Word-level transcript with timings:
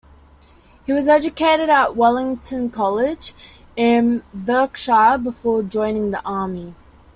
He 0.87 0.91
was 0.93 1.07
educated 1.07 1.69
at 1.69 1.95
Wellington 1.95 2.71
College 2.71 3.35
in 3.75 4.23
Berkshire 4.33 5.19
before 5.19 5.61
joining 5.61 6.09
the 6.09 6.23
Army. 6.25 6.73